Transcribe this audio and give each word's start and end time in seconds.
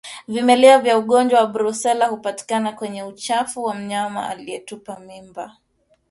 Vimelea 0.27 0.79
vya 0.79 0.97
ugonjwa 0.97 1.39
wa 1.39 1.47
Brusela 1.47 2.07
hupatikana 2.07 2.71
kwenye 2.73 3.03
uchafu 3.03 3.63
wa 3.63 3.73
mnyama 3.75 4.29
aliyetupa 4.29 4.99
mimba 4.99 5.57